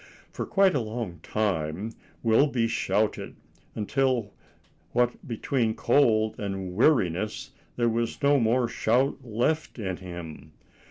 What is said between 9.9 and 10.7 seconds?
him.